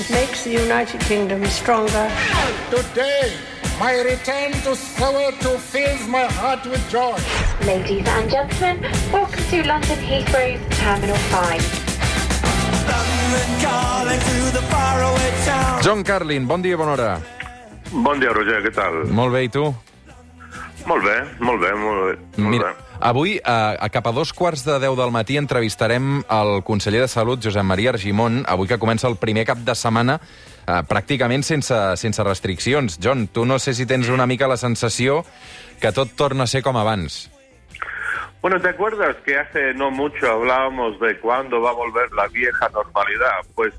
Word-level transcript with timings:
It 0.00 0.08
makes 0.10 0.44
the 0.44 0.52
United 0.52 1.00
Kingdom 1.02 1.44
stronger. 1.44 2.10
Today, 2.70 3.34
my 3.78 4.00
return 4.00 4.52
to 4.64 4.72
Soweto 4.72 5.58
fills 5.58 6.08
my 6.08 6.24
heart 6.24 6.64
with 6.64 6.80
joy. 6.88 7.18
Ladies 7.66 8.08
and 8.08 8.30
gentlemen, 8.30 8.80
welcome 9.12 9.44
to 9.52 9.62
London 9.62 9.98
Heathrow's 9.98 10.78
Terminal 10.78 11.16
5. 11.16 11.60
John 15.82 16.02
Carlin, 16.02 16.46
bon 16.46 16.62
dia, 16.62 16.78
bona 16.78 16.96
hora. 16.96 17.20
Bon 17.92 18.18
dia, 18.18 18.32
Roger, 18.32 18.62
què 18.64 18.72
tal? 18.72 19.04
Molt 19.12 19.32
bé, 19.36 19.44
i 19.44 19.48
tu? 19.52 19.68
Molt 20.88 21.04
bé, 21.04 21.28
molt 21.44 21.60
bé, 21.60 21.76
molt 21.76 22.08
bé. 22.08 22.16
Molt 22.40 22.50
Mira, 22.56 22.72
bé. 22.72 22.89
Avui, 23.00 23.38
a, 23.44 23.76
a 23.80 23.88
cap 23.90 24.06
a 24.06 24.12
dos 24.12 24.32
quarts 24.36 24.62
de 24.66 24.78
deu 24.82 24.94
del 24.98 25.12
matí, 25.14 25.36
entrevistarem 25.40 26.20
el 26.28 26.60
conseller 26.66 27.02
de 27.04 27.08
Salut, 27.08 27.42
Josep 27.42 27.64
Maria 27.66 27.94
Argimon, 27.94 28.44
avui 28.48 28.68
que 28.68 28.78
comença 28.78 29.08
el 29.08 29.18
primer 29.20 29.46
cap 29.48 29.60
de 29.64 29.74
setmana 29.74 30.20
eh, 30.20 30.80
pràcticament 30.88 31.44
sense, 31.46 31.76
sense 32.00 32.24
restriccions. 32.26 32.98
John, 33.02 33.26
tu 33.32 33.46
no 33.48 33.58
sé 33.58 33.74
si 33.74 33.86
tens 33.86 34.08
una 34.08 34.26
mica 34.26 34.48
la 34.48 34.60
sensació 34.60 35.24
que 35.80 35.92
tot 35.96 36.16
torna 36.16 36.44
a 36.44 36.50
ser 36.50 36.62
com 36.62 36.76
abans. 36.76 37.28
Bueno, 38.42 38.60
¿te 38.60 38.70
acuerdas 38.70 39.16
que 39.24 39.38
hace 39.38 39.74
no 39.74 39.90
mucho 39.90 40.30
hablábamos 40.30 40.98
de 41.00 41.18
cuándo 41.20 41.60
va 41.60 41.70
a 41.70 41.74
volver 41.74 42.10
la 42.12 42.26
vieja 42.28 42.70
normalidad? 42.72 43.44
Pues 43.54 43.74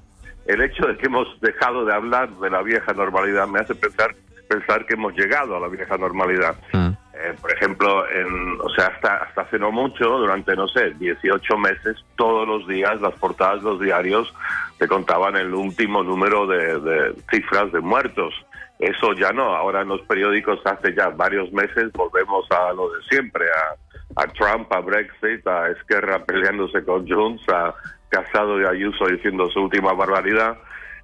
el 0.45 0.61
hecho 0.61 0.85
de 0.85 0.97
que 0.97 1.07
hemos 1.07 1.27
dejado 1.41 1.85
de 1.85 1.93
hablar 1.93 2.29
de 2.37 2.49
la 2.49 2.61
vieja 2.61 2.93
normalidad 2.93 3.47
me 3.47 3.59
hace 3.59 3.73
pensar 3.73 4.15
pensar 4.51 4.85
que 4.85 4.95
hemos 4.95 5.13
llegado 5.13 5.55
a 5.55 5.59
la 5.59 5.67
vieja 5.67 5.97
normalidad. 5.97 6.55
Mm. 6.73 6.90
Eh, 7.23 7.35
por 7.39 7.53
ejemplo, 7.53 8.09
en, 8.09 8.59
o 8.61 8.69
sea, 8.69 8.87
hasta, 8.87 9.17
hasta 9.17 9.41
hace 9.41 9.59
no 9.59 9.71
mucho, 9.71 10.05
durante, 10.05 10.55
no 10.55 10.67
sé, 10.67 10.91
18 10.91 11.57
meses, 11.57 11.97
todos 12.15 12.47
los 12.47 12.67
días 12.67 12.99
las 12.99 13.13
portadas 13.15 13.63
de 13.63 13.69
los 13.69 13.79
diarios 13.79 14.33
te 14.79 14.87
contaban 14.87 15.35
el 15.35 15.53
último 15.53 16.03
número 16.03 16.47
de, 16.47 16.79
de 16.79 17.15
cifras 17.29 17.71
de 17.71 17.79
muertos. 17.79 18.33
Eso 18.79 19.13
ya 19.13 19.31
no, 19.31 19.55
ahora 19.55 19.81
en 19.81 19.89
los 19.89 20.01
periódicos 20.01 20.59
hace 20.65 20.95
ya 20.95 21.09
varios 21.09 21.51
meses 21.53 21.91
volvemos 21.91 22.49
a 22.49 22.73
lo 22.73 22.89
de 22.91 23.03
siempre, 23.09 23.45
a, 23.45 24.23
a 24.23 24.27
Trump, 24.27 24.73
a 24.73 24.79
Brexit, 24.79 25.45
a 25.45 25.69
Esquerra 25.69 26.25
peleándose 26.25 26.83
con 26.83 27.07
Junts, 27.07 27.47
a 27.49 27.75
Casado 28.09 28.59
y 28.59 28.65
Ayuso 28.65 29.05
diciendo 29.05 29.47
su 29.51 29.61
última 29.61 29.93
barbaridad. 29.93 30.57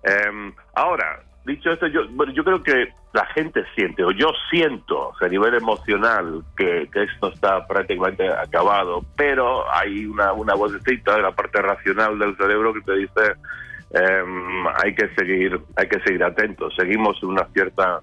Eh, 0.04 0.54
ahora, 0.74 1.22
dicho 1.48 1.72
esto, 1.72 1.88
yo, 1.88 2.02
yo 2.34 2.44
creo 2.44 2.62
que 2.62 2.94
la 3.14 3.26
gente 3.28 3.64
siente, 3.76 4.04
o 4.04 4.12
yo 4.12 4.28
siento 4.52 5.12
a 5.20 5.28
nivel 5.28 5.56
emocional, 5.56 6.44
que, 6.56 6.88
esto 6.94 7.34
está 7.34 7.66
prácticamente 7.66 8.30
acabado, 8.30 9.04
pero 9.16 9.66
hay 9.74 10.06
una, 10.06 10.34
una 10.34 10.54
vocecita 10.54 11.16
de 11.16 11.24
la 11.24 11.32
parte 11.32 11.62
racional 11.62 12.20
del 12.20 12.38
cerebro 12.38 12.74
que 12.74 12.82
te 12.82 12.96
dice 12.98 13.22
eh, 13.92 14.24
hay 14.84 14.94
que 14.94 15.10
seguir, 15.16 15.60
hay 15.76 15.88
que 15.88 16.00
seguir 16.02 16.24
atentos. 16.24 16.74
Seguimos 16.76 17.18
en 17.24 17.30
una 17.30 17.48
cierta 17.54 18.02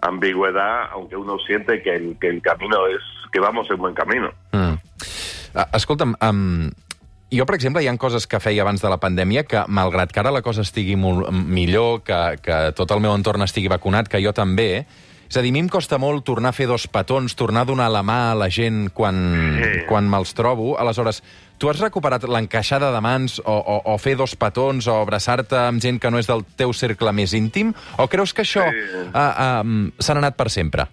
ambigüedad, 0.00 0.90
aunque 0.92 1.16
uno 1.16 1.38
siente 1.46 1.82
que 1.82 1.96
el, 1.96 2.18
que 2.20 2.28
el 2.28 2.42
camino 2.42 2.86
es, 2.86 3.00
que 3.32 3.40
vamos 3.40 3.68
en 3.70 3.78
buen 3.78 3.94
camino. 3.94 4.30
Mm. 4.52 4.74
Um, 6.20 6.70
jo, 7.32 7.46
per 7.48 7.56
exemple, 7.56 7.82
hi 7.82 7.88
han 7.88 7.98
coses 7.98 8.26
que 8.28 8.40
feia 8.40 8.62
abans 8.62 8.82
de 8.82 8.90
la 8.92 8.98
pandèmia 9.00 9.44
que, 9.48 9.64
malgrat 9.68 10.12
que 10.12 10.20
ara 10.20 10.30
la 10.34 10.42
cosa 10.44 10.62
estigui 10.62 10.96
molt 11.00 11.30
millor, 11.32 12.02
que, 12.04 12.18
que 12.44 12.58
tot 12.76 12.90
el 12.92 13.00
meu 13.00 13.14
entorn 13.16 13.42
estigui 13.42 13.70
vacunat, 13.72 14.08
que 14.12 14.20
jo 14.22 14.32
també, 14.36 14.84
és 15.32 15.38
a 15.38 15.40
dir, 15.40 15.48
a 15.48 15.56
mi 15.56 15.62
em 15.64 15.68
costa 15.72 15.96
molt 15.96 16.26
tornar 16.28 16.50
a 16.52 16.56
fer 16.56 16.66
dos 16.68 16.84
petons, 16.92 17.32
tornar 17.34 17.62
a 17.64 17.68
donar 17.70 17.86
la 17.90 18.02
mà 18.04 18.18
a 18.32 18.34
la 18.36 18.50
gent 18.52 18.90
quan, 18.92 19.16
Sí. 19.62 19.80
quan 19.88 20.04
me'ls 20.12 20.34
trobo. 20.36 20.74
Aleshores, 20.76 21.22
tu 21.56 21.70
has 21.70 21.80
recuperat 21.80 22.24
l'encaixada 22.28 22.90
de 22.92 23.00
mans 23.00 23.38
o, 23.40 23.54
o, 23.56 23.78
o 23.94 23.98
fer 23.98 24.12
dos 24.20 24.34
petons 24.36 24.86
o 24.92 24.98
abraçar-te 25.00 25.56
amb 25.56 25.80
gent 25.80 25.98
que 26.02 26.10
no 26.10 26.18
és 26.20 26.28
del 26.28 26.44
teu 26.56 26.74
cercle 26.76 27.12
més 27.16 27.32
íntim? 27.32 27.72
O 27.96 28.08
creus 28.12 28.34
que 28.36 28.42
això 28.44 28.66
Sí. 28.68 29.08
uh, 29.08 29.62
uh, 29.64 29.90
s'ha 29.98 30.18
anat 30.20 30.36
per 30.36 30.50
sempre? 30.52 30.84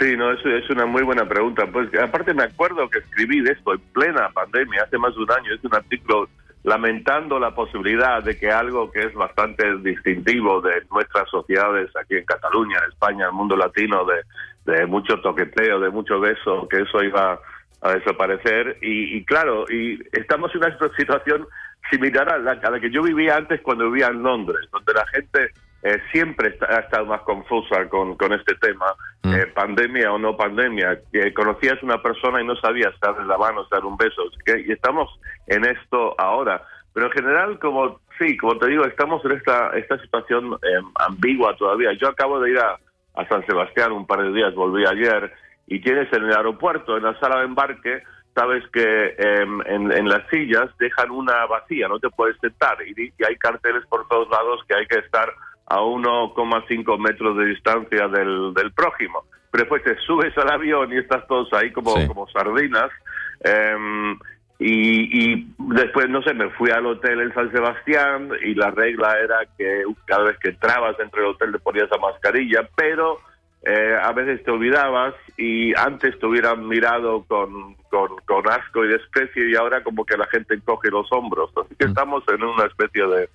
Sí, 0.00 0.16
no, 0.16 0.32
eso 0.32 0.48
es 0.48 0.68
una 0.70 0.86
muy 0.86 1.02
buena 1.02 1.26
pregunta. 1.26 1.66
Pues 1.72 1.88
aparte 2.00 2.34
me 2.34 2.44
acuerdo 2.44 2.88
que 2.88 2.98
escribí 2.98 3.40
de 3.40 3.52
esto 3.52 3.74
en 3.74 3.80
plena 3.92 4.28
pandemia, 4.30 4.82
hace 4.82 4.98
más 4.98 5.14
de 5.14 5.22
un 5.22 5.30
año, 5.30 5.54
es 5.54 5.64
un 5.64 5.74
artículo 5.74 6.28
lamentando 6.64 7.38
la 7.38 7.54
posibilidad 7.54 8.22
de 8.22 8.38
que 8.38 8.50
algo 8.50 8.90
que 8.90 9.02
es 9.02 9.14
bastante 9.14 9.76
distintivo 9.78 10.60
de 10.62 10.82
nuestras 10.90 11.28
sociedades 11.30 11.90
aquí 11.94 12.16
en 12.16 12.24
Cataluña, 12.24 12.78
en 12.78 12.90
España, 12.90 13.24
en 13.24 13.30
el 13.30 13.32
mundo 13.32 13.56
latino, 13.56 14.04
de, 14.04 14.72
de 14.72 14.86
mucho 14.86 15.20
toqueteo, 15.20 15.78
de 15.78 15.90
mucho 15.90 16.18
beso, 16.18 16.66
que 16.68 16.80
eso 16.82 17.04
iba 17.04 17.38
a 17.82 17.92
desaparecer. 17.92 18.78
Y, 18.80 19.16
y 19.16 19.24
claro, 19.24 19.66
y 19.70 20.00
estamos 20.12 20.52
en 20.54 20.64
una 20.64 20.78
situación 20.96 21.46
similar 21.90 22.32
a 22.32 22.38
la, 22.38 22.52
a 22.52 22.70
la 22.70 22.80
que 22.80 22.90
yo 22.90 23.02
vivía 23.02 23.36
antes 23.36 23.60
cuando 23.60 23.90
vivía 23.90 24.06
en 24.08 24.22
Londres, 24.22 24.66
donde 24.72 24.94
la 24.94 25.06
gente 25.08 25.50
eh, 25.84 26.00
siempre 26.12 26.48
está- 26.48 26.66
ha 26.76 26.80
estado 26.80 27.06
más 27.06 27.20
confusa 27.22 27.86
con, 27.88 28.16
con 28.16 28.32
este 28.32 28.54
tema, 28.56 28.86
Mm. 29.22 29.34
eh, 29.34 29.46
pandemia 29.54 30.12
o 30.12 30.18
no 30.18 30.36
pandemia, 30.36 30.98
que 31.12 31.32
conocías 31.34 31.82
una 31.82 32.02
persona 32.02 32.40
y 32.40 32.46
no 32.46 32.56
sabías 32.56 32.92
darle 33.00 33.24
la 33.26 33.38
mano, 33.38 33.66
dar 33.70 33.84
un 33.84 33.96
beso, 33.96 34.22
y 34.46 34.72
estamos 34.72 35.08
en 35.46 35.64
esto 35.66 36.14
ahora. 36.18 36.62
Pero 36.94 37.06
en 37.06 37.12
general, 37.12 37.58
como 37.58 38.00
sí, 38.18 38.36
como 38.36 38.56
te 38.58 38.68
digo, 38.68 38.84
estamos 38.84 39.24
en 39.24 39.32
esta, 39.32 39.70
esta 39.76 39.98
situación 40.00 40.54
eh, 40.62 40.80
ambigua 41.06 41.56
todavía. 41.56 41.92
Yo 41.94 42.08
acabo 42.08 42.38
de 42.40 42.50
ir 42.52 42.58
a, 42.58 42.78
a 43.16 43.28
San 43.28 43.44
Sebastián 43.46 43.92
un 43.92 44.06
par 44.06 44.22
de 44.22 44.32
días, 44.32 44.54
volví 44.54 44.84
ayer, 44.86 45.32
y 45.66 45.80
tienes 45.80 46.12
en 46.12 46.24
el 46.24 46.32
aeropuerto, 46.36 46.96
en 46.96 47.02
la 47.04 47.18
sala 47.20 47.38
de 47.40 47.44
embarque, 47.46 48.02
sabes 48.34 48.62
que 48.72 49.14
em, 49.18 49.60
en, 49.66 49.92
en 49.92 50.08
las 50.08 50.26
sillas 50.28 50.68
dejan 50.78 51.10
una 51.10 51.46
vacía, 51.46 51.88
no 51.88 51.98
te 51.98 52.10
puedes 52.10 52.36
sentar, 52.40 52.76
y, 52.86 52.92
y 53.18 53.24
hay 53.24 53.36
carteles 53.36 53.84
por 53.86 54.06
todos 54.08 54.28
lados 54.30 54.60
que 54.68 54.74
hay 54.74 54.86
que 54.86 54.98
estar 54.98 55.32
a 55.66 55.80
1,5 55.80 56.98
metros 56.98 57.36
de 57.38 57.46
distancia 57.46 58.08
del, 58.08 58.52
del 58.54 58.72
prójimo. 58.72 59.24
Pero 59.50 59.64
después 59.64 59.82
te 59.84 59.96
subes 60.04 60.36
al 60.38 60.50
avión 60.50 60.92
y 60.92 60.98
estás 60.98 61.26
todos 61.26 61.52
ahí 61.52 61.70
como, 61.72 61.96
Sí. 61.96 62.06
como 62.08 62.28
sardinas. 62.28 62.90
em, 63.44 64.18
y, 64.58 65.34
y 65.34 65.46
después, 65.58 66.08
no 66.08 66.22
sé, 66.22 66.32
me 66.32 66.48
fui 66.50 66.70
al 66.70 66.86
hotel 66.86 67.20
en 67.20 67.34
San 67.34 67.50
Sebastián 67.50 68.30
y 68.44 68.54
la 68.54 68.70
regla 68.70 69.18
era 69.22 69.38
que 69.58 69.82
cada 70.06 70.24
vez 70.24 70.38
que 70.38 70.50
entrabas 70.50 70.96
dentro 70.96 71.20
del 71.20 71.30
hotel 71.32 71.52
te 71.52 71.58
ponías 71.58 71.90
la 71.90 71.98
mascarilla, 71.98 72.68
pero 72.76 73.18
eh, 73.66 73.96
a 74.00 74.12
veces 74.12 74.42
te 74.44 74.50
olvidabas 74.50 75.14
y 75.36 75.74
antes 75.74 76.18
te 76.18 76.26
hubieran 76.26 76.68
mirado 76.68 77.24
con, 77.24 77.74
con, 77.88 78.08
con 78.26 78.48
asco 78.48 78.84
y 78.84 78.88
desprecio 78.88 79.48
y 79.48 79.56
ahora 79.56 79.82
como 79.82 80.04
que 80.04 80.16
la 80.16 80.26
gente 80.26 80.54
encoge 80.54 80.90
los 80.90 81.10
hombros. 81.12 81.50
Así 81.56 81.74
que 81.76 81.86
estamos 81.86 82.22
en 82.28 82.42
una 82.44 82.66
especie 82.66 83.06
de 83.06 83.28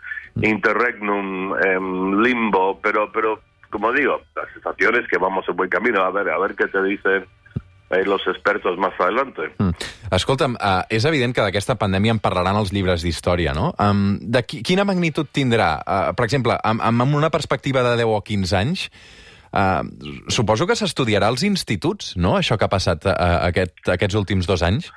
interregnum 0.47 1.55
em, 1.57 2.21
limbo, 2.21 2.79
pero, 2.81 3.11
pero 3.11 3.39
como 3.69 3.91
digo, 3.91 4.21
la 4.35 4.51
sensación 4.53 4.95
es 4.95 5.07
que 5.07 5.17
vamos 5.17 5.45
en 5.47 5.55
buen 5.55 5.69
camino. 5.69 6.03
A 6.03 6.11
ver, 6.11 6.29
a 6.29 6.37
ver 6.37 6.55
qué 6.55 6.67
te 6.67 6.81
dicen 6.83 7.25
eh, 7.89 8.03
los 8.05 8.21
expertos 8.27 8.77
más 8.77 8.93
adelante. 8.99 9.53
Mm. 9.57 9.69
Escolta'm, 10.11 10.55
uh, 10.57 10.83
és 10.89 11.05
evident 11.05 11.35
que 11.37 11.43
d'aquesta 11.45 11.75
pandèmia 11.77 12.15
en 12.15 12.21
parlaran 12.21 12.57
els 12.57 12.71
llibres 12.73 13.03
d'història, 13.05 13.53
no? 13.57 13.71
Um, 13.81 14.17
de 14.21 14.41
qui, 14.45 14.63
quina 14.65 14.85
magnitud 14.85 15.29
tindrà? 15.33 15.75
Uh, 15.81 16.13
per 16.17 16.25
exemple, 16.25 16.57
amb, 16.65 16.81
amb 16.81 17.17
una 17.17 17.29
perspectiva 17.33 17.83
de 17.85 17.95
10 18.01 18.13
o 18.17 18.21
15 18.25 18.57
anys, 18.57 18.87
uh, 19.53 19.83
suposo 20.29 20.67
que 20.67 20.75
s'estudiarà 20.75 21.27
als 21.27 21.43
instituts, 21.43 22.15
no?, 22.17 22.37
això 22.37 22.57
que 22.57 22.65
ha 22.65 22.71
passat 22.71 23.05
uh, 23.05 23.13
aquest, 23.47 23.87
aquests 23.89 24.15
últims 24.15 24.47
dos 24.47 24.63
anys? 24.63 24.91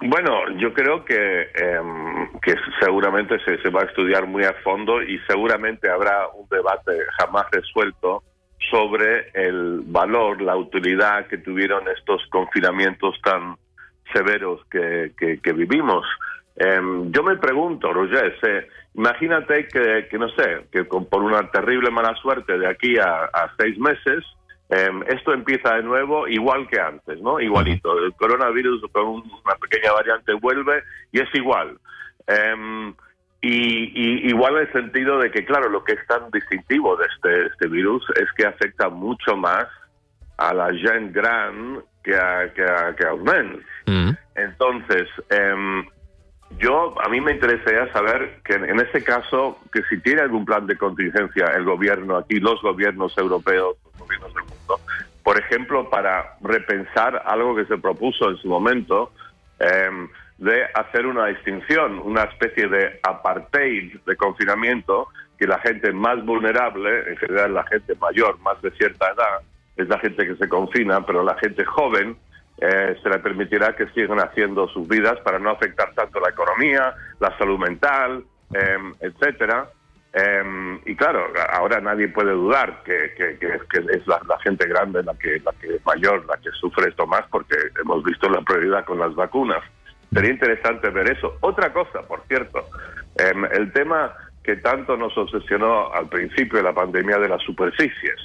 Bueno, 0.00 0.50
yo 0.58 0.74
creo 0.74 1.04
que, 1.04 1.48
em, 1.54 2.28
que 2.42 2.54
seguramente 2.80 3.38
se, 3.44 3.56
se 3.62 3.70
va 3.70 3.82
a 3.82 3.86
estudiar 3.86 4.26
muy 4.26 4.44
a 4.44 4.52
fondo 4.64 5.00
y 5.02 5.18
seguramente 5.26 5.88
habrá 5.88 6.28
un 6.34 6.46
debate 6.50 6.92
jamás 7.18 7.46
resuelto 7.52 8.22
sobre 8.70 9.30
el 9.34 9.80
valor, 9.86 10.42
la 10.42 10.56
utilidad 10.56 11.26
que 11.28 11.38
tuvieron 11.38 11.84
estos 11.96 12.20
confinamientos 12.30 13.14
tan 13.22 13.56
severos 14.12 14.60
que, 14.70 15.12
que- 15.16 15.38
que 15.38 15.52
vivimos. 15.52 16.04
Em, 16.56 17.10
yo 17.10 17.22
me 17.24 17.36
pregunto, 17.36 17.92
Roger, 17.92 18.38
se- 18.40 18.68
imagínate 18.94 19.66
que, 19.68 20.06
que, 20.08 20.18
no 20.18 20.28
sé, 20.30 20.66
que 20.70 20.86
con- 20.86 21.06
por 21.06 21.22
una 21.22 21.50
terrible 21.50 21.90
mala 21.90 22.14
suerte 22.16 22.56
de 22.58 22.66
aquí 22.68 22.96
a, 22.98 23.24
a 23.24 23.52
seis 23.58 23.76
meses, 23.78 24.24
em, 24.70 25.02
esto 25.08 25.32
empieza 25.34 25.74
de 25.74 25.82
nuevo 25.82 26.28
igual 26.28 26.68
que 26.68 26.80
antes, 26.80 27.20
¿no? 27.20 27.40
Igualito. 27.40 27.98
El 27.98 28.12
coronavirus 28.14 28.82
con 28.92 29.04
un- 29.06 29.32
una 29.44 29.56
pequeña 29.56 29.92
variante 29.92 30.32
vuelve 30.34 30.82
y 31.12 31.20
es 31.20 31.28
igual. 31.34 31.76
Em, 32.26 32.94
y, 33.40 33.92
y 33.94 34.28
igual 34.30 34.54
en 34.54 34.60
el 34.66 34.72
sentido 34.72 35.18
de 35.18 35.30
que, 35.30 35.44
claro, 35.44 35.68
lo 35.68 35.84
que 35.84 35.92
es 35.94 36.06
tan 36.06 36.30
distintivo 36.30 36.96
de 36.96 37.04
este, 37.06 37.46
este 37.46 37.68
virus 37.68 38.02
es 38.16 38.30
que 38.36 38.46
afecta 38.46 38.88
mucho 38.88 39.36
más 39.36 39.66
a 40.38 40.54
la 40.54 40.72
gente 40.72 41.12
gran 41.12 41.82
que 42.02 42.16
a, 42.16 42.52
que 42.54 42.62
a, 42.64 42.94
que 42.96 43.06
a 43.06 43.12
los. 43.12 43.62
Mm. 43.86 44.10
Entonces, 44.36 45.08
yo 46.58 46.94
a 47.02 47.08
mí 47.08 47.20
me 47.20 47.32
interesaría 47.32 47.92
saber 47.92 48.40
que 48.44 48.54
en, 48.54 48.80
ese 48.80 49.02
caso, 49.02 49.58
que 49.72 49.82
si 49.88 49.98
tiene 50.00 50.22
algún 50.22 50.44
plan 50.44 50.66
de 50.66 50.76
contingencia 50.76 51.46
el 51.56 51.64
gobierno 51.64 52.16
aquí, 52.16 52.38
los 52.38 52.60
gobiernos 52.62 53.16
europeos, 53.18 53.76
los 53.84 53.98
gobiernos 53.98 54.34
del 54.34 54.44
mundo, 54.44 54.80
por 55.22 55.38
ejemplo, 55.38 55.88
para 55.90 56.36
repensar 56.42 57.22
algo 57.26 57.56
que 57.56 57.64
se 57.64 57.78
propuso 57.78 58.30
en 58.30 58.36
su 58.36 58.48
momento, 58.48 59.12
em, 59.58 60.08
de 60.38 60.64
hacer 60.74 61.06
una 61.06 61.26
distinción, 61.26 61.98
una 62.00 62.24
especie 62.24 62.68
de 62.68 63.00
apartheid 63.02 63.96
de 64.04 64.16
confinamiento, 64.16 65.08
que 65.38 65.46
la 65.46 65.58
gente 65.58 65.92
más 65.92 66.24
vulnerable, 66.24 67.10
en 67.10 67.16
general 67.16 67.54
la 67.54 67.64
gente 67.64 67.94
mayor, 67.96 68.38
más 68.40 68.60
de 68.62 68.70
cierta 68.72 69.10
edad, 69.10 69.40
es 69.76 69.88
la 69.88 69.98
gente 69.98 70.26
que 70.26 70.36
se 70.36 70.48
confina, 70.48 71.04
pero 71.04 71.24
la 71.24 71.34
gente 71.36 71.64
joven 71.64 72.16
eh, 72.66 72.96
se 73.02 73.10
le 73.10 73.18
permitirá 73.18 73.76
que 73.76 73.86
sigan 73.88 74.18
haciendo 74.20 74.66
sus 74.68 74.88
vidas 74.88 75.20
para 75.20 75.38
no 75.38 75.50
afectar 75.50 75.92
tanto 75.94 76.18
la 76.18 76.30
economía, 76.30 76.94
la 77.20 77.36
salud 77.36 77.58
mental, 77.58 78.24
eh, 78.54 78.78
etcétera. 79.00 79.68
Eh, 80.14 80.80
y 80.86 80.96
claro, 80.96 81.26
ahora 81.52 81.80
nadie 81.82 82.08
puede 82.08 82.32
dudar 82.32 82.82
que, 82.82 83.12
es 83.18 84.06
la, 84.06 84.18
la, 84.26 84.38
gente 84.38 84.66
grande 84.66 85.02
la 85.02 85.12
que, 85.14 85.40
la 85.44 85.52
que 85.60 85.74
es 85.74 85.84
mayor, 85.84 86.24
la 86.24 86.38
que 86.38 86.50
sufre 86.52 86.88
esto 86.88 87.06
más, 87.06 87.22
porque 87.30 87.54
hemos 87.78 88.02
visto 88.02 88.30
la 88.30 88.40
prioridad 88.40 88.86
con 88.86 88.98
las 88.98 89.14
vacunas. 89.14 89.62
Sería 90.10 90.30
interesante 90.30 90.88
ver 90.88 91.10
eso. 91.10 91.36
Otra 91.40 91.70
cosa, 91.70 92.00
por 92.08 92.22
cierto, 92.28 92.66
el 93.52 93.72
tema 93.72 94.14
que 94.42 94.56
tanto 94.56 94.96
nos 94.96 95.16
obsesionó 95.18 95.92
al 95.92 96.08
principio 96.08 96.58
de 96.58 96.64
la 96.64 96.72
pandemia 96.72 97.18
de 97.18 97.28
las 97.28 97.42
superficies, 97.42 98.20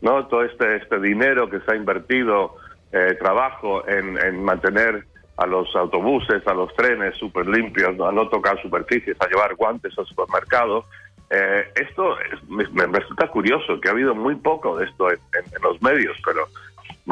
¿no? 0.00 0.26
Todo 0.28 0.44
este, 0.44 0.76
este 0.76 1.00
dinero 1.00 1.48
que 1.50 1.60
se 1.60 1.72
ha 1.72 1.76
invertido, 1.76 2.56
eh, 2.92 3.16
trabajo 3.20 3.86
en, 3.88 4.18
en, 4.18 4.42
mantener 4.42 5.04
a 5.36 5.46
los 5.46 5.74
autobuses, 5.74 6.46
a 6.46 6.54
los 6.54 6.74
trenes 6.74 7.16
súper 7.16 7.46
limpios, 7.46 7.98
a 8.00 8.12
no 8.12 8.28
tocar 8.28 8.60
superficies, 8.60 9.16
a 9.20 9.28
llevar 9.28 9.54
guantes 9.54 9.96
al 9.98 10.06
supermercado. 10.06 10.84
Eh, 11.30 11.72
esto 11.76 12.18
es, 12.20 12.42
me, 12.48 12.66
me, 12.68 12.98
resulta 12.98 13.28
curioso, 13.28 13.80
que 13.80 13.88
ha 13.88 13.92
habido 13.92 14.14
muy 14.14 14.34
poco 14.34 14.76
de 14.76 14.86
esto 14.86 15.10
en, 15.10 15.18
en, 15.38 15.44
en, 15.54 15.62
los 15.62 15.80
medios, 15.80 16.16
pero 16.24 16.46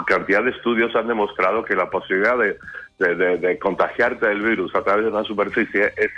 cantidad 0.04 0.44
de 0.44 0.50
estudios 0.50 0.94
han 0.96 1.08
demostrado 1.08 1.64
que 1.64 1.74
la 1.74 1.88
posibilidad 1.90 2.36
de, 2.38 2.56
de, 2.98 3.14
de, 3.14 3.38
de 3.38 3.58
contagiarte 3.58 4.28
del 4.28 4.42
virus 4.42 4.74
a 4.74 4.82
través 4.82 5.04
de 5.04 5.10
una 5.10 5.24
superficie 5.24 5.92
es 5.96 6.10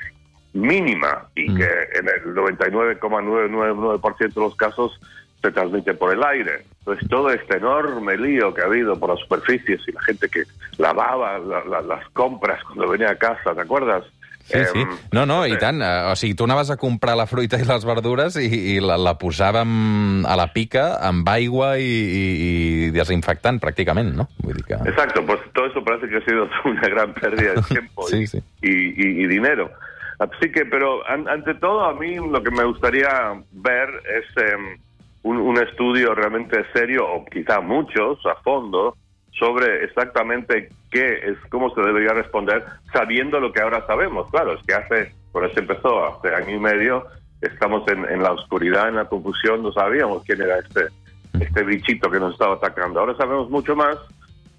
mínima 0.53 1.29
y 1.35 1.51
mm. 1.51 1.57
que 1.57 1.65
en 1.65 2.09
el 2.09 2.35
99,999% 2.35 4.35
de 4.35 4.41
los 4.41 4.55
casos 4.57 5.01
se 5.41 5.53
transmite 5.53 5.95
por 5.95 6.13
el 6.13 6.23
aire. 6.25 6.65
Entonces, 6.81 7.09
todo 7.09 7.31
este 7.31 7.59
enorme 7.59 8.17
lío 8.17 8.55
que 8.55 8.63
ha 8.63 8.65
habido 8.65 8.99
por 8.99 9.11
las 9.11 9.21
superficies 9.21 9.81
y 9.87 9.93
la 9.93 10.03
gente 10.03 10.29
que 10.29 10.45
lavaba 10.79 11.39
la, 11.39 11.65
la, 11.65 11.81
las 11.83 12.09
compras 12.11 12.63
cuando 12.65 12.89
venía 12.89 13.11
a 13.11 13.17
casa, 13.17 13.55
¿te 13.55 13.61
acuerdas? 13.61 14.05
Sí, 14.45 14.59
eh, 14.59 14.67
sí. 14.73 14.85
No, 15.13 15.27
no, 15.27 15.45
i 15.47 15.57
tant. 15.61 15.83
O 16.11 16.15
sigui, 16.17 16.35
tu 16.35 16.47
anaves 16.49 16.71
a 16.73 16.77
comprar 16.81 17.15
la 17.17 17.27
fruita 17.31 17.61
i 17.61 17.67
les 17.69 17.85
verdures 17.87 18.39
i, 18.41 18.49
i 18.75 18.79
la, 18.83 18.97
la 18.99 19.13
posàvem 19.21 20.25
a 20.27 20.35
la 20.41 20.49
pica 20.55 20.97
amb 21.07 21.29
aigua 21.31 21.75
i, 21.79 21.85
i, 21.87 22.25
i 22.41 22.91
desinfectant, 22.97 23.61
pràcticament, 23.63 24.11
¿no? 24.17 24.27
Vull 24.41 24.59
dir 24.59 24.67
que... 24.73 24.81
Exacto, 24.91 25.23
pues 25.27 25.45
todo 25.55 25.69
eso 25.71 25.85
parece 25.85 26.09
que 26.09 26.19
ha 26.19 26.25
sido 26.25 26.49
una 26.65 26.89
gran 26.89 27.15
pérdida 27.15 27.55
de 27.55 27.63
tiempo 27.69 28.09
sí, 28.09 28.27
sí. 28.27 28.43
Y, 28.63 28.73
y, 28.73 29.25
y 29.25 29.27
dinero. 29.29 29.71
Así 30.19 30.51
que, 30.53 30.67
pero 30.67 31.07
an, 31.09 31.29
ante 31.29 31.55
todo, 31.55 31.85
a 31.85 31.95
mí 31.95 32.17
lo 32.17 32.43
que 32.43 32.51
me 32.51 32.65
gustaría 32.65 33.09
ver 33.53 33.89
es 34.19 34.27
eh, 34.43 34.57
un, 35.23 35.37
un, 35.37 35.59
estudio 35.59 36.15
realmente 36.15 36.65
serio, 36.73 37.07
o 37.07 37.25
quizá 37.25 37.61
muchos, 37.61 38.25
a 38.27 38.37
fondo, 38.43 38.97
sobre 39.39 39.85
exactamente 39.85 40.69
qué 40.91 41.21
es, 41.25 41.39
cómo 41.51 41.75
se 41.75 41.83
debería 41.83 42.13
responder, 42.13 42.65
sabiendo 42.93 43.41
lo 43.41 43.53
que 43.53 43.61
ahora 43.61 43.87
sabemos. 43.87 44.31
Claro, 44.31 44.55
es 44.55 44.67
que 44.67 44.75
hace, 44.75 45.15
por 45.33 45.45
eso 45.45 45.61
empezó, 45.61 46.07
hace 46.07 46.35
año 46.35 46.57
y 46.57 46.61
medio, 46.61 47.07
estamos 47.41 47.87
en, 47.89 48.05
en 48.07 48.23
la 48.23 48.33
oscuridad, 48.33 48.89
en 48.89 48.97
la 48.97 49.07
confusión, 49.07 49.63
no 49.63 49.73
sabíamos 49.73 50.23
quién 50.25 50.43
era 50.43 50.59
este, 50.59 50.87
este 51.41 51.65
bichito 51.65 52.11
que 52.11 52.21
nos 52.21 52.33
estaba 52.33 52.57
atacando. 52.57 53.01
Ahora 53.01 53.17
sabemos 53.17 53.51
mucho 53.51 53.75
más 53.77 53.97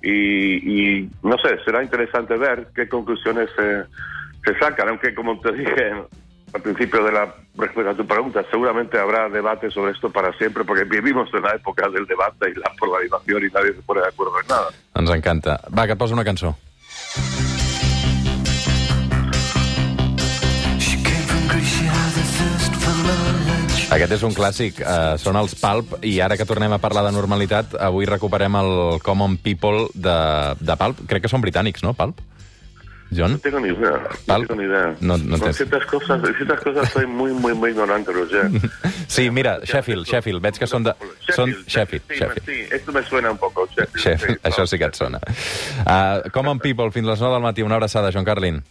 y, 0.02 1.00
y 1.00 1.10
no 1.24 1.38
sé, 1.38 1.58
será 1.64 1.84
interesante 1.84 2.38
ver 2.38 2.70
qué 2.76 2.90
conclusiones 2.90 3.50
se, 3.56 3.84
se 4.44 4.60
sacan, 4.60 4.90
aunque 4.90 5.14
como 5.14 5.40
te 5.40 5.52
dije 5.52 5.94
al 6.54 6.62
principio 6.62 7.04
de 7.04 7.12
la 7.12 7.34
respuesta 7.56 7.92
a 7.92 7.96
tu 7.96 8.06
pregunta, 8.06 8.44
seguramente 8.50 9.00
habrá 9.00 9.30
debate 9.30 9.70
sobre 9.72 9.92
esto 9.92 10.10
para 10.10 10.34
siempre, 10.34 10.64
porque 10.64 10.84
vivimos 10.84 11.30
en 11.34 11.44
la 11.44 11.56
època 11.56 11.90
del 11.90 12.06
debate 12.06 12.50
i 12.52 12.56
la 12.60 12.72
polarizació 12.80 13.40
i 13.40 13.52
nadie 13.52 13.74
se 13.74 13.82
pone 13.82 14.02
de 14.02 14.08
acuerdo 14.08 14.40
en 14.42 14.48
nada. 14.48 14.70
Ens 14.96 15.10
encanta. 15.10 15.60
Va, 15.72 15.88
que 15.88 15.94
et 15.96 16.00
poso 16.00 16.14
una 16.14 16.26
cançó. 16.28 16.56
Aquest 23.92 24.14
és 24.16 24.22
un 24.24 24.32
clàssic, 24.32 24.78
uh, 24.80 25.18
són 25.20 25.36
els 25.36 25.52
Pulp, 25.60 25.98
i 26.08 26.22
ara 26.24 26.38
que 26.40 26.48
tornem 26.48 26.72
a 26.72 26.80
parlar 26.80 27.04
de 27.04 27.12
normalitat, 27.12 27.76
avui 27.76 28.08
recuperem 28.08 28.56
el 28.56 29.02
Common 29.04 29.36
People 29.44 29.90
de, 29.94 30.20
de 30.64 30.78
Pulp. 30.80 31.04
Crec 31.12 31.26
que 31.26 31.32
són 31.32 31.44
britànics, 31.44 31.84
no, 31.84 31.92
Pulp? 31.92 32.24
John? 33.12 33.34
No 33.34 33.40
tengo 33.40 33.60
ni 33.60 33.70
idea. 33.70 33.92
No 34.28 34.40
tengo 34.40 34.56
ni 34.56 34.64
idea. 34.64 34.96
No, 35.02 35.18
no 35.18 35.38
Con 35.38 35.54
ciertas 35.54 35.86
cosas, 35.86 36.22
ciertas 36.38 36.62
cosas 36.62 36.90
soy 36.90 37.06
muy, 37.06 37.34
muy, 37.34 37.54
muy 37.54 37.72
ignorante, 37.72 38.12
Roger. 38.12 38.50
sí, 39.08 39.30
mira, 39.30 39.60
Sheffield, 39.64 40.06
Sheffield, 40.06 40.42
veig 40.42 40.60
que 40.60 40.68
són 40.68 40.88
de... 40.88 40.96
Sheffield, 40.96 41.36
són 41.36 41.56
Sheffield, 41.68 42.06
sí, 42.08 42.20
Sheffield. 42.20 42.46
Sí, 42.46 42.76
esto 42.76 42.96
me 42.96 43.04
suena 43.04 43.32
un 43.32 43.38
poco, 43.38 43.68
Sheffield. 43.68 43.98
Sheffield, 44.00 44.40
sí, 44.40 44.48
això 44.52 44.68
sí 44.68 44.80
que 44.80 44.88
et 44.88 45.00
sona. 45.00 45.20
Uh, 45.84 46.30
Common 46.32 46.64
People, 46.64 46.92
fins 46.96 47.08
les 47.08 47.20
9 47.20 47.36
del 47.36 47.44
matí. 47.44 47.68
Una 47.68 47.76
abraçada, 47.82 48.12
Joan 48.12 48.26
Carlin. 48.26 48.64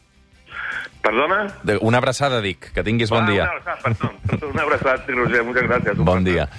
¿Perdona? 1.01 1.47
De, 1.63 1.79
una 1.81 1.99
abraçada, 1.99 2.43
dic. 2.45 2.73
Que 2.75 2.85
tinguis 2.85 3.11
bon 3.11 3.25
ah, 3.25 3.31
dia. 3.31 3.45
Una 3.45 3.53
abraçada, 3.53 3.79
perdón. 3.83 4.51
Una 4.53 4.63
abraçada, 4.63 5.05
Roger. 5.09 5.45
Gracias. 5.69 5.99
Un 5.99 6.05
Bon 6.05 6.25
dia. 6.25 6.51